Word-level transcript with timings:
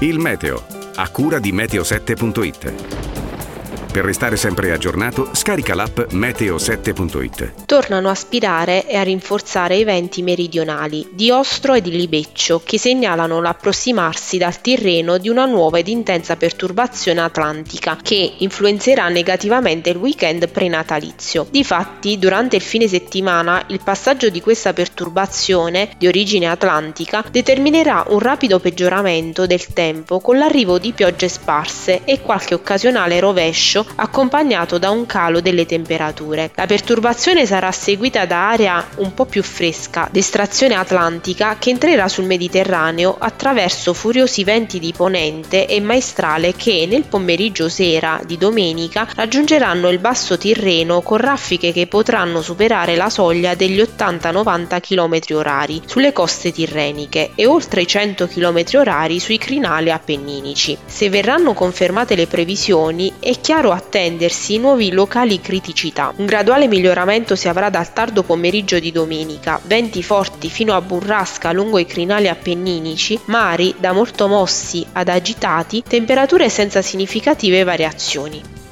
Il 0.00 0.18
meteo, 0.18 0.62
a 0.96 1.08
cura 1.08 1.38
di 1.38 1.52
meteo7.it. 1.52 3.05
Per 3.96 4.04
restare 4.04 4.36
sempre 4.36 4.72
aggiornato, 4.72 5.30
scarica 5.32 5.74
l'app 5.74 6.12
meteo7.it. 6.12 7.64
Tornano 7.64 8.10
a 8.10 8.14
spirare 8.14 8.86
e 8.86 8.94
a 8.94 9.02
rinforzare 9.02 9.74
i 9.74 9.84
venti 9.84 10.20
meridionali 10.20 11.08
di 11.12 11.30
Ostro 11.30 11.72
e 11.72 11.80
di 11.80 11.92
Libeccio 11.92 12.60
che 12.62 12.78
segnalano 12.78 13.40
l'approssimarsi 13.40 14.36
dal 14.36 14.60
Tirreno 14.60 15.16
di 15.16 15.30
una 15.30 15.46
nuova 15.46 15.78
ed 15.78 15.88
intensa 15.88 16.36
perturbazione 16.36 17.22
atlantica 17.22 17.96
che 18.02 18.34
influenzerà 18.36 19.08
negativamente 19.08 19.88
il 19.88 19.96
weekend 19.96 20.46
prenatalizio. 20.50 21.46
Difatti, 21.50 22.18
durante 22.18 22.56
il 22.56 22.62
fine 22.62 22.88
settimana, 22.88 23.64
il 23.68 23.80
passaggio 23.82 24.28
di 24.28 24.42
questa 24.42 24.74
perturbazione 24.74 25.92
di 25.96 26.06
origine 26.06 26.50
atlantica 26.50 27.24
determinerà 27.30 28.04
un 28.08 28.18
rapido 28.18 28.60
peggioramento 28.60 29.46
del 29.46 29.72
tempo 29.72 30.20
con 30.20 30.36
l'arrivo 30.36 30.78
di 30.78 30.92
piogge 30.92 31.28
sparse 31.28 32.02
e 32.04 32.20
qualche 32.20 32.52
occasionale 32.52 33.20
rovescio 33.20 33.84
accompagnato 33.94 34.78
da 34.78 34.90
un 34.90 35.06
calo 35.06 35.40
delle 35.40 35.66
temperature. 35.66 36.50
La 36.54 36.66
perturbazione 36.66 37.46
sarà 37.46 37.70
seguita 37.72 38.26
da 38.26 38.50
aria 38.50 38.84
un 38.96 39.14
po' 39.14 39.26
più 39.26 39.42
fresca, 39.42 40.08
d'estrazione 40.10 40.74
atlantica, 40.74 41.56
che 41.58 41.70
entrerà 41.70 42.08
sul 42.08 42.24
Mediterraneo 42.24 43.16
attraverso 43.18 43.92
furiosi 43.94 44.44
venti 44.44 44.78
di 44.78 44.92
ponente 44.96 45.66
e 45.66 45.80
maestrale 45.80 46.54
che 46.54 46.86
nel 46.88 47.04
pomeriggio 47.04 47.68
sera 47.68 48.20
di 48.24 48.36
domenica 48.36 49.08
raggiungeranno 49.14 49.88
il 49.88 49.98
basso 49.98 50.36
Tirreno 50.36 51.00
con 51.00 51.18
raffiche 51.18 51.72
che 51.72 51.86
potranno 51.86 52.42
superare 52.42 52.96
la 52.96 53.10
soglia 53.10 53.54
degli 53.54 53.80
80-90 53.80 54.80
km 54.80 55.36
orari 55.36 55.82
sulle 55.86 56.12
coste 56.12 56.52
tirreniche 56.52 57.30
e 57.34 57.46
oltre 57.46 57.82
i 57.82 57.86
100 57.86 58.26
km 58.26 58.64
orari 58.74 59.20
sui 59.20 59.38
crinali 59.38 59.90
appenninici. 59.90 60.76
Se 60.84 61.08
verranno 61.08 61.52
confermate 61.52 62.14
le 62.14 62.26
previsioni, 62.26 63.12
è 63.18 63.38
chiaro 63.40 63.72
attendersi 63.76 64.58
nuovi 64.58 64.90
locali 64.90 65.40
criticità. 65.40 66.12
Un 66.16 66.26
graduale 66.26 66.66
miglioramento 66.66 67.36
si 67.36 67.48
avrà 67.48 67.70
dal 67.70 67.92
tardo 67.92 68.24
pomeriggio 68.24 68.80
di 68.80 68.90
domenica, 68.90 69.60
venti 69.62 70.02
forti 70.02 70.50
fino 70.50 70.74
a 70.74 70.80
burrasca 70.80 71.52
lungo 71.52 71.78
i 71.78 71.86
crinali 71.86 72.28
appenninici, 72.28 73.20
mari 73.26 73.74
da 73.78 73.92
molto 73.92 74.26
mossi 74.26 74.84
ad 74.92 75.08
agitati, 75.08 75.84
temperature 75.86 76.48
senza 76.48 76.82
significative 76.82 77.62
variazioni. 77.62 78.65